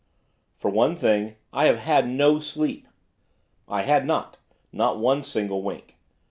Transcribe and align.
'For 0.57 0.71
one 0.71 0.95
thing, 0.95 1.35
I 1.53 1.67
have 1.67 1.77
had 1.77 2.07
no 2.09 2.39
sleep.' 2.39 2.87
I 3.67 3.83
had 3.83 4.03
not, 4.07 4.35
not 4.73 4.97
one 4.97 5.21
single 5.21 5.61
wink. 5.61 5.95